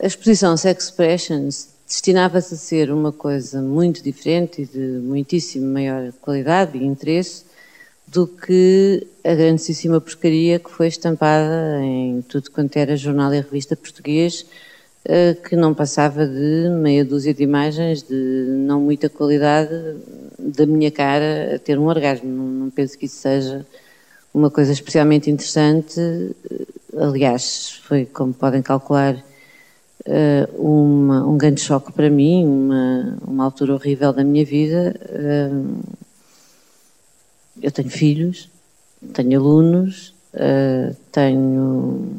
[0.00, 6.12] a exposição Sex Expressions destinava-se a ser uma coisa muito diferente e de muitíssimo maior
[6.20, 7.44] qualidade e interesse
[8.06, 13.76] do que a grandíssima porcaria que foi estampada em tudo quanto era jornal e revista
[13.76, 14.46] português,
[15.44, 18.14] que não passava de meia dúzia de imagens de
[18.66, 19.96] não muita qualidade
[20.38, 22.28] da minha cara a ter um orgasmo.
[22.28, 23.64] Não, penso que isso seja
[24.34, 26.00] uma coisa especialmente interessante.
[26.96, 29.22] Aliás, foi, como podem calcular,
[30.04, 35.50] eh, uma, um grande choque para mim, uma, uma altura horrível da minha vida eh,
[37.62, 38.48] eu tenho filhos,
[39.14, 40.14] tenho alunos,
[41.10, 42.10] tenho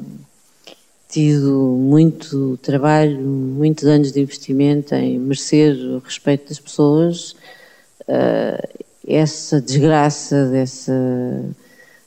[1.08, 7.32] tido muito trabalho, muitos anos de investimento em merecer o respeito das pessoas.
[8.02, 10.92] Uh, essa desgraça dessa,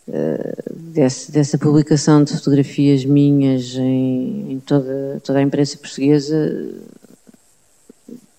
[0.09, 6.75] uh, dessa, dessa, publicação de fotografias minhas em, em toda, toda a imprensa portuguesa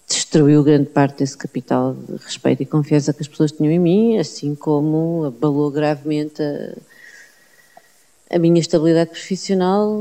[0.07, 4.17] destruiu grande parte desse capital de respeito e confiança que as pessoas tinham em mim,
[4.17, 6.73] assim como abalou gravemente a,
[8.33, 9.93] a minha estabilidade profissional,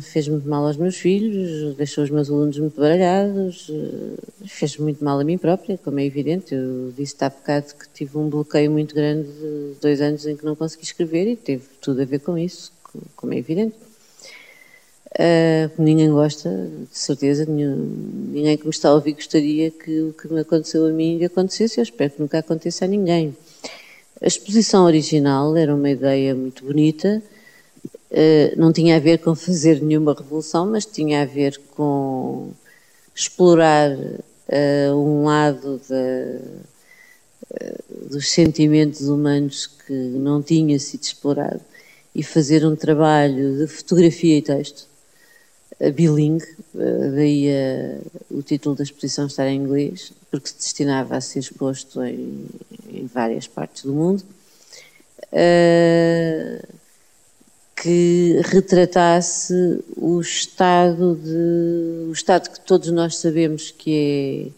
[0.00, 3.70] fez muito mal aos meus filhos, deixou os meus alunos muito baralhados,
[4.44, 6.52] fez muito mal a mim própria, como é evidente.
[6.52, 10.44] Eu disse há bocado que tive um bloqueio muito grande de dois anos em que
[10.44, 12.72] não consegui escrever e teve tudo a ver com isso,
[13.14, 13.76] como é evidente.
[15.12, 16.50] Uh, ninguém gosta,
[16.90, 17.76] de certeza, nenhum,
[18.32, 21.24] ninguém que me está a ouvir gostaria que o que me aconteceu a mim lhe
[21.24, 23.34] acontecesse, eu espero que nunca aconteça a ninguém.
[24.20, 27.22] A exposição original era uma ideia muito bonita,
[28.56, 32.52] não tinha a ver com fazer nenhuma revolução, mas tinha a ver com
[33.14, 36.38] explorar uh, um lado da,
[38.10, 41.60] dos sentimentos humanos que não tinha sido explorado
[42.14, 44.86] e fazer um trabalho de fotografia e texto.
[45.94, 47.48] Bilingue, eh, daí
[48.30, 52.46] o título da exposição estar em inglês, porque se destinava a ser exposto em,
[52.88, 54.24] em várias partes do mundo,
[55.32, 56.66] uh,
[57.76, 59.52] que retratasse
[59.96, 64.52] o estado de o estado que todos nós sabemos que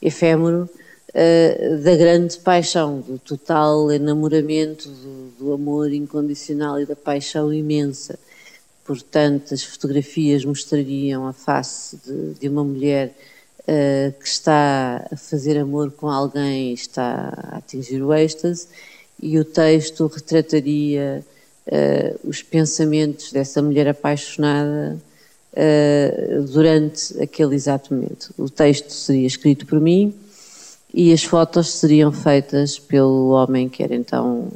[0.00, 0.70] é efêmero
[1.08, 8.18] uh, da grande paixão, do total enamoramento, do, do amor incondicional e da paixão imensa.
[8.84, 13.14] Portanto, as fotografias mostrariam a face de, de uma mulher
[13.62, 18.68] uh, que está a fazer amor com alguém está a atingir o êxtase,
[19.20, 21.24] e o texto retrataria
[21.70, 24.98] uh, os pensamentos dessa mulher apaixonada
[25.52, 28.34] uh, durante aquele exato momento.
[28.36, 30.14] O texto seria escrito por mim
[30.92, 34.48] e as fotos seriam feitas pelo homem que era então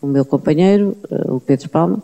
[0.00, 2.02] o meu companheiro, o Pedro Palma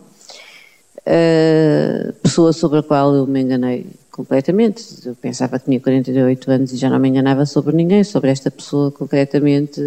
[1.05, 5.07] uh, pessoa sobre a qual eu me enganei completamente.
[5.07, 8.51] Eu pensava que tinha 48 anos e já não me enganava sobre ninguém, sobre esta
[8.51, 9.81] pessoa concretamente.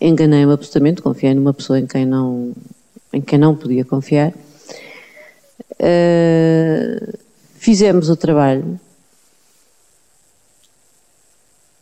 [0.00, 2.54] Enganei-me absolutamente, confiei numa pessoa em quem não,
[3.12, 4.32] em quem não podia confiar.
[5.74, 7.18] Uh,
[7.54, 8.78] fizemos o trabalho.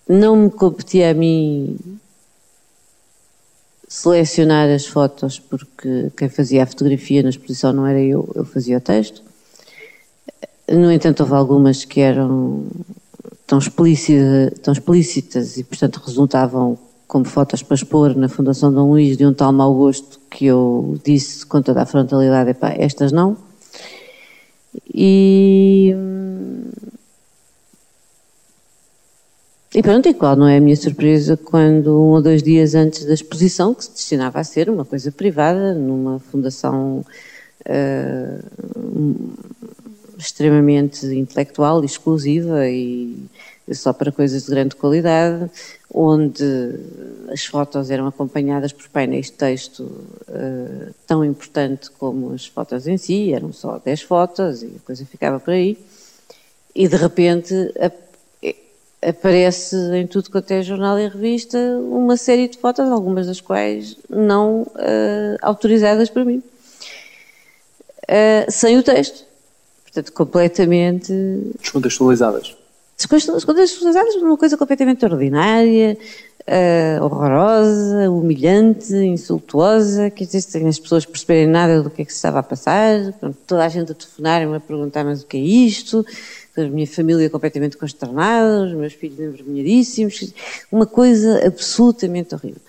[0.09, 1.76] Não me competia a mim
[3.88, 8.79] selecionar as fotos, porque quem fazia a fotografia na exposição não era eu, eu fazia
[8.79, 9.22] o texto.
[10.68, 12.66] No entanto, houve algumas que eram
[13.46, 13.59] tão,
[14.62, 19.33] tão explícitas e, portanto, resultavam como fotos para expor na Fundação Dom Luís de um
[19.33, 23.37] tal mau gosto que eu disse com toda a frontalidade, epá, estas não.
[24.92, 25.95] E,
[29.75, 33.05] e pronto, e qual não é a minha surpresa quando um ou dois dias antes
[33.05, 37.05] da exposição, que se destinava a ser uma coisa privada, numa fundação
[37.69, 38.45] uh,
[40.19, 43.16] extremamente intelectual, exclusiva e
[43.74, 45.50] só para coisas de grande qualidade,
[45.92, 46.44] onde
[47.31, 52.96] as fotos eram acompanhadas por painéis de texto uh, tão importante como as fotos em
[52.96, 55.76] si, eram só 10 fotos e a coisa ficava por aí.
[56.74, 57.55] E de repente
[59.02, 63.96] aparece em tudo quanto é jornal e revista uma série de fotos, algumas das quais
[64.09, 66.42] não uh, autorizadas para mim,
[68.02, 69.24] uh, sem o texto.
[69.85, 71.12] Portanto, completamente.
[71.59, 72.55] Descontextualizadas
[72.96, 75.98] descontextualizadas uma coisa completamente ordinária,
[76.46, 82.16] uh, horrorosa, humilhante, insultuosa, quer dizer, as pessoas perceberem nada do que é que se
[82.16, 85.40] estava a passar, pronto, toda a gente a telefonar-me a perguntar mas o que é
[85.40, 86.06] isto,
[86.56, 90.32] a minha família completamente consternada, os meus filhos envergonhadíssimos,
[90.72, 92.62] uma coisa absolutamente horrível.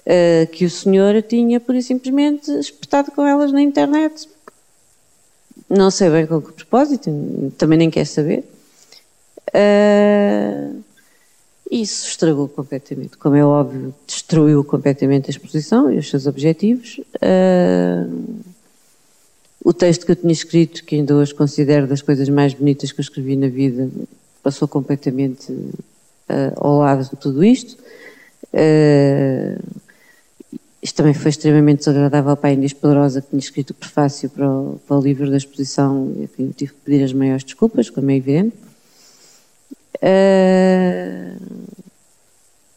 [0.00, 4.28] Uh, que o senhor tinha, por simplesmente, espetado com elas na internet.
[5.66, 7.10] Não sei bem com que propósito,
[7.56, 8.44] também nem quer saber.
[9.54, 10.82] Uh,
[11.70, 17.00] isso estragou completamente, como é óbvio, destruiu completamente a exposição e os seus objetivos.
[17.16, 18.44] Uh,
[19.64, 23.00] o texto que eu tinha escrito, que ainda hoje considero das coisas mais bonitas que
[23.00, 23.88] eu escrevi na vida,
[24.42, 27.76] passou completamente uh, ao lado de tudo isto.
[28.52, 29.58] Uh,
[30.82, 34.46] isto também foi extremamente desagradável para a Inês Poderosa, que tinha escrito o prefácio para
[34.46, 38.16] o, para o livro da exposição, e tive que pedir as maiores desculpas, como é
[38.16, 38.54] evidente.
[39.96, 41.68] Uh,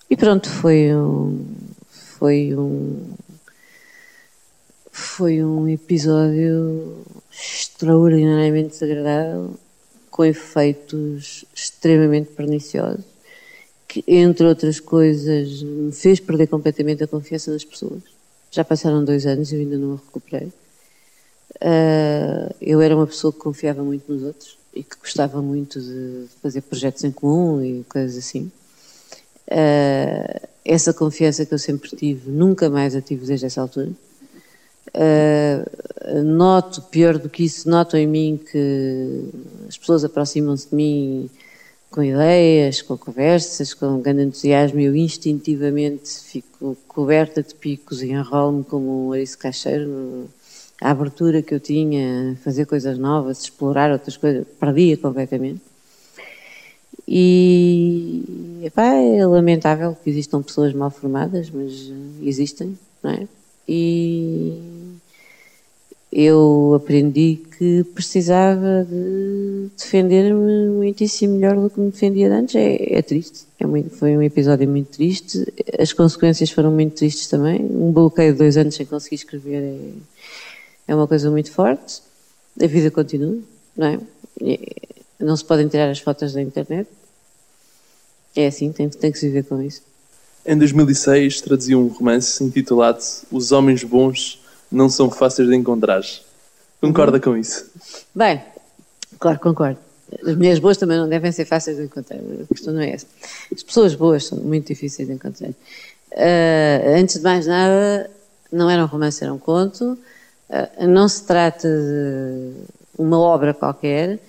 [0.09, 1.45] e pronto, foi um,
[1.89, 3.13] foi um,
[4.91, 9.55] foi um episódio extraordinariamente desagradável,
[10.09, 13.05] com efeitos extremamente perniciosos,
[13.87, 18.01] que, entre outras coisas, me fez perder completamente a confiança das pessoas.
[18.49, 20.47] Já passaram dois anos e eu ainda não a recuperei.
[21.57, 26.25] Uh, eu era uma pessoa que confiava muito nos outros e que gostava muito de
[26.41, 28.51] fazer projetos em comum e coisas assim.
[29.47, 33.91] Uh, essa confiança que eu sempre tive, nunca mais a tive desde essa altura.
[34.89, 39.29] Uh, noto, pior do que isso, noto em mim que
[39.67, 41.29] as pessoas aproximam-se de mim
[41.89, 48.63] com ideias, com conversas, com grande entusiasmo eu instintivamente fico coberta de picos e enrolo-me
[48.63, 50.29] como um ariço caixeiro
[50.81, 55.61] a abertura que eu tinha, fazer coisas novas, explorar outras coisas, perdia completamente.
[57.07, 63.27] E epá, é lamentável que existam pessoas mal formadas, mas existem, não é?
[63.67, 64.59] E
[66.11, 72.55] eu aprendi que precisava de defender-me muitíssimo melhor do que me defendia antes.
[72.55, 75.45] É, é triste, é muito, foi um episódio muito triste.
[75.79, 77.61] As consequências foram muito tristes também.
[77.61, 79.77] Um bloqueio de dois anos sem conseguir escrever é
[80.87, 82.01] é uma coisa muito forte.
[82.61, 83.37] A vida continua,
[83.75, 83.99] não é?
[85.19, 86.87] Não se podem tirar as fotos da internet.
[88.35, 89.81] É assim, tem, tem que se viver com isso.
[90.45, 92.99] Em 2006 traduziu um romance intitulado
[93.31, 94.39] Os Homens Bons
[94.71, 96.01] Não São Fáceis de Encontrar.
[96.79, 97.23] Concorda uhum.
[97.23, 97.69] com isso?
[98.13, 98.41] Bem,
[99.19, 99.79] claro, concordo.
[100.23, 102.17] As mulheres boas também não devem ser fáceis de encontrar.
[102.17, 103.07] A questão não é essa.
[103.53, 105.49] As pessoas boas são muito difíceis de encontrar.
[105.49, 108.09] Uh, antes de mais nada,
[108.51, 109.97] não era um romance, era um conto.
[110.49, 112.53] Ah, não se trata de
[112.97, 114.19] uma obra qualquer,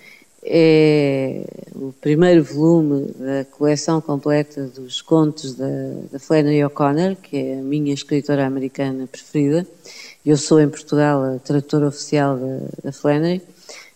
[0.43, 1.43] é
[1.75, 5.67] o primeiro volume da coleção completa dos contos da,
[6.11, 9.65] da Flannery O'Connor, que é a minha escritora americana preferida.
[10.25, 13.41] Eu sou em Portugal a tradutora oficial da, da Flannery,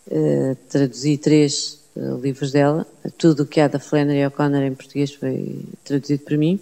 [0.08, 2.86] uh, traduzi três uh, livros dela.
[3.18, 6.60] Tudo o que há da Flannery O'Connor em português foi traduzido por mim,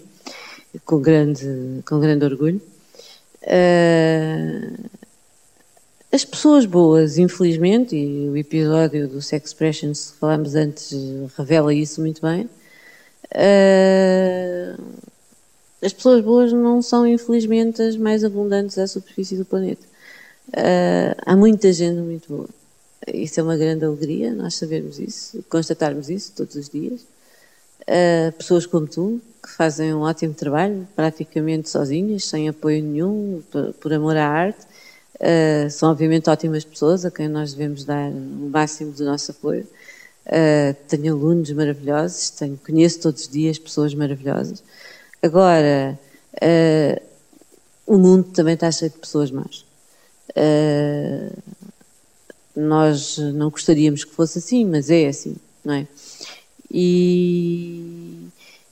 [0.84, 2.60] com grande, com grande orgulho.
[3.42, 5.01] Uh,
[6.12, 10.92] as pessoas boas, infelizmente, e o episódio do Sex Expressions que falámos antes
[11.38, 12.50] revela isso muito bem,
[13.34, 14.82] uh,
[15.82, 19.82] as pessoas boas não são, infelizmente, as mais abundantes à superfície do planeta.
[20.48, 22.48] Uh, há muita gente muito boa.
[23.08, 27.00] Isso é uma grande alegria, nós sabermos isso, constatarmos isso todos os dias.
[27.80, 33.72] Uh, pessoas como tu, que fazem um ótimo trabalho, praticamente sozinhas, sem apoio nenhum, por,
[33.72, 34.66] por amor à arte,
[35.16, 39.66] Uh, são obviamente ótimas pessoas a quem nós devemos dar o máximo do nosso apoio.
[40.26, 44.62] Uh, tenho alunos maravilhosos, tenho, conheço todos os dias pessoas maravilhosas.
[45.22, 45.98] Agora,
[46.36, 47.02] uh,
[47.86, 49.64] o mundo também está cheio de pessoas más.
[52.56, 55.86] nós não gostaríamos que fosse assim, mas é assim, não é?
[56.70, 58.01] E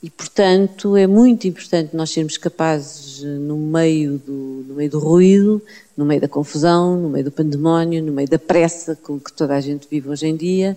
[0.02, 5.60] e, portanto, é muito importante nós sermos capazes, no meio do, no meio do ruído,
[5.94, 9.54] no meio da confusão, no meio do pandemónio, no meio da pressa com que toda
[9.54, 10.74] a gente vive hoje em dia,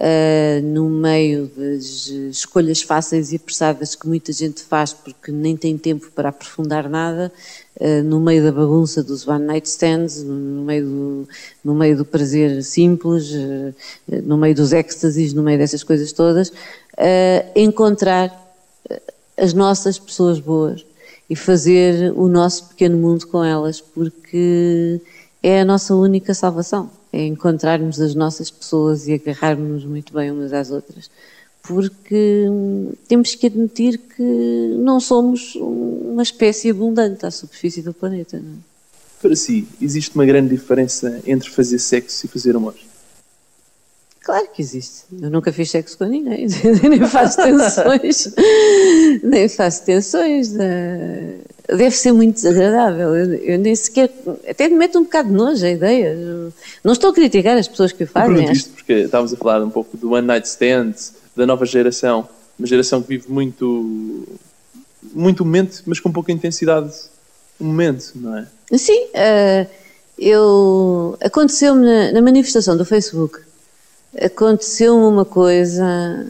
[0.00, 5.76] uh, no meio das escolhas fáceis e apressadas que muita gente faz porque nem tem
[5.76, 7.30] tempo para aprofundar nada,
[7.78, 11.28] uh, no meio da bagunça dos one night stands, no meio do,
[11.62, 13.74] no meio do prazer simples, uh,
[14.22, 16.50] no meio dos êxtases, no meio dessas coisas todas,
[17.54, 18.43] encontrar
[19.36, 20.84] as nossas pessoas boas
[21.28, 25.00] e fazer o nosso pequeno mundo com elas, porque
[25.42, 26.90] é a nossa única salvação.
[27.12, 31.10] É encontrarmos as nossas pessoas e agarrarmos muito bem umas às outras.
[31.62, 32.46] Porque
[33.08, 34.22] temos que admitir que
[34.78, 38.38] não somos uma espécie abundante à superfície do planeta.
[38.38, 38.74] Não é?
[39.22, 42.74] Para si, existe uma grande diferença entre fazer sexo e fazer amor?
[44.24, 45.04] Claro que existe.
[45.20, 46.46] Eu nunca fiz sexo com ninguém,
[46.82, 48.34] nem faço tensões,
[49.22, 50.50] nem faço tensões.
[51.68, 53.14] Deve ser muito desagradável.
[53.14, 54.10] Eu, eu, nem sequer.
[54.48, 56.16] Até me meto um bocado de nojo a ideia.
[56.82, 58.46] Não estou a criticar as pessoas que o fazem.
[58.46, 60.94] Eu isto porque estávamos a falar um pouco do One Night Stand,
[61.36, 62.26] da nova geração.
[62.58, 64.26] Uma geração que vive muito.
[65.12, 66.94] muito momento, mas com pouca intensidade
[67.60, 68.46] o momento, não é?
[68.72, 69.04] Sim.
[69.04, 69.66] Uh,
[70.18, 71.18] eu.
[71.22, 73.40] Aconteceu-me na, na manifestação do Facebook
[74.20, 76.26] aconteceu-me uma coisa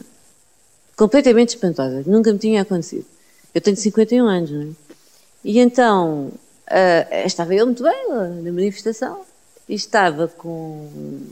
[0.97, 3.07] completamente espantosa, nunca me tinha acontecido.
[3.55, 4.67] Eu tenho 51 anos, não é?
[5.45, 9.21] E então, uh, estava eu muito bem na manifestação,
[9.69, 10.89] e estava com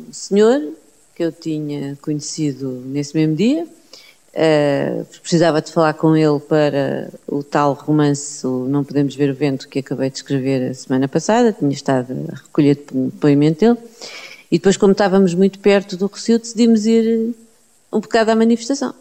[0.08, 0.60] um senhor
[1.14, 7.42] que eu tinha conhecido nesse mesmo dia, uh, precisava de falar com ele para o
[7.42, 11.72] tal romance Não Podemos Ver o Vento que acabei de escrever a semana passada, tinha
[11.72, 13.78] estado a recolher depoimento dele,
[14.52, 17.34] e depois, como estávamos muito perto do Rocio, decidimos ir
[17.90, 18.94] um bocado à manifestação.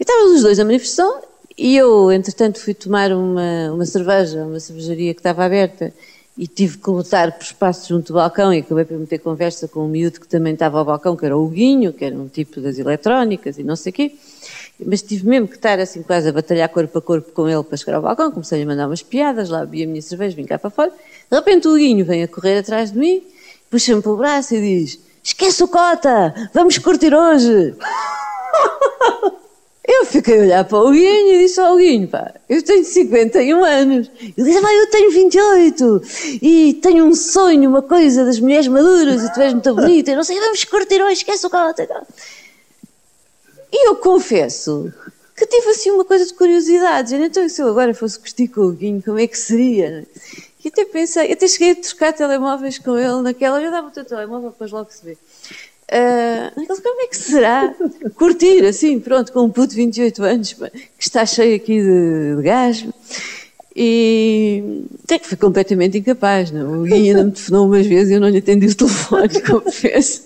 [0.00, 1.22] E estávamos os dois na manifestação
[1.56, 5.94] e eu, entretanto, fui tomar uma, uma cerveja, uma cervejaria que estava aberta
[6.36, 9.84] e tive que lutar por espaço junto do balcão e acabei por meter conversa com
[9.84, 12.60] um miúdo que também estava ao balcão, que era o Guinho, que era um tipo
[12.60, 14.12] das eletrónicas e não sei o quê.
[14.84, 17.76] Mas tive mesmo que estar assim quase a batalhar corpo a corpo com ele para
[17.76, 20.58] chegar ao balcão, comecei a mandar umas piadas, lá vi a minha cerveja, vim cá
[20.58, 20.90] para fora.
[21.30, 23.22] De repente o Guinho vem a correr atrás de mim
[23.70, 27.74] puxa-me pelo braço e diz: Esquece o cota, vamos curtir hoje.
[29.88, 33.64] Eu fiquei a olhar para o Guinho e disse ao Guinho, pá, eu tenho 51
[33.64, 34.10] anos.
[34.20, 36.02] Ele disse, pá, eu tenho 28
[36.42, 40.14] e tenho um sonho, uma coisa das mulheres maduras e tu és muito bonita e
[40.14, 41.88] não sei, vamos curtir hoje, esquece o cota.
[43.72, 44.92] E eu confesso
[45.34, 47.14] que tive assim uma coisa de curiosidade.
[47.14, 50.06] Então, se eu agora fosse curtir com o Guinho, como é que seria?
[50.68, 54.04] E até pensei, até cheguei a trocar telemóveis com ele naquela, eu dava o teu
[54.04, 55.12] telemóvel, depois logo se vê.
[55.90, 57.74] Uh, como é que será
[58.14, 60.62] curtir assim, pronto, com um puto de 28 anos, que
[60.98, 62.86] está cheio aqui de, de gás.
[63.74, 66.82] E até que fui completamente incapaz, não?
[66.82, 70.24] O Guia ainda me telefonou umas vezes e eu não lhe atendi o telefone, confesso.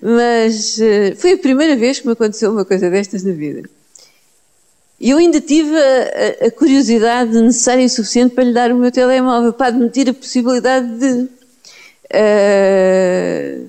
[0.00, 3.68] Mas uh, foi a primeira vez que me aconteceu uma coisa destas na vida.
[5.00, 8.90] E eu ainda tive a, a, curiosidade necessária e suficiente para lhe dar o meu
[8.90, 11.28] telemóvel, para admitir a possibilidade de.
[12.10, 13.68] Uh,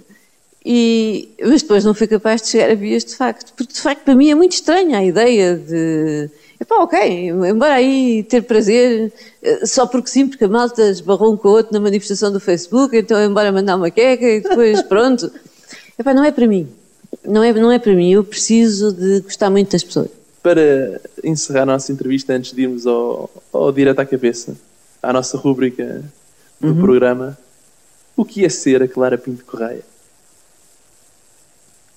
[0.65, 4.03] e, mas depois não fui capaz de chegar a vias de facto, porque de facto
[4.03, 6.29] para mim é muito estranha a ideia de.
[6.59, 11.37] Epá, ok, embora aí ter prazer, eh, só porque sim, porque a malta esbarrou um
[11.37, 15.31] com o outro na manifestação do Facebook, então embora mandar uma queca e depois pronto.
[15.97, 16.67] Epá, não é para mim.
[17.23, 18.11] Não é, não é para mim.
[18.11, 22.87] Eu preciso de gostar muito das pessoas para encerrar a nossa entrevista, antes de irmos
[22.87, 24.55] ao, ao Direto à Cabeça,
[25.01, 26.03] à nossa rúbrica
[26.59, 26.79] do uhum.
[26.79, 27.37] programa,
[28.15, 29.81] o que é ser a Clara Pinto Correia?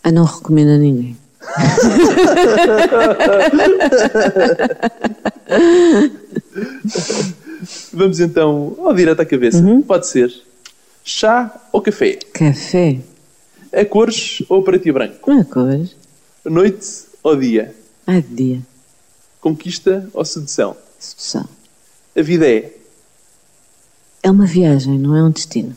[0.02, 1.16] Ah, não recomendo a ninguém.
[7.92, 9.58] Vamos então ao direto à cabeça.
[9.58, 9.82] Uhum.
[9.82, 10.32] Pode ser
[11.04, 12.18] chá ou café?
[12.32, 12.98] Café.
[13.72, 15.30] A cores ou preto e branco?
[15.30, 15.96] A cores.
[16.44, 16.86] Noite
[17.22, 17.74] ou dia?
[18.06, 18.62] Ai de dia.
[19.40, 20.76] Conquista ou sedução?
[20.98, 21.48] Sedução.
[22.16, 22.72] A vida é?
[24.22, 25.76] É uma viagem, não é um destino.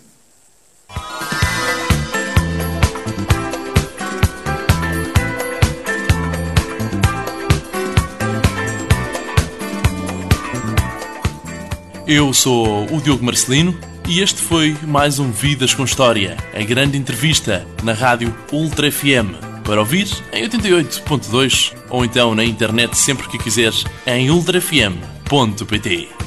[12.08, 13.76] Eu sou o Diogo Marcelino
[14.08, 19.55] e este foi mais um Vidas com História, a grande entrevista na rádio Ultra FM.
[19.66, 26.25] Para ouvir em 88.2 ou então na internet sempre que quiseres em ultrafm.pt.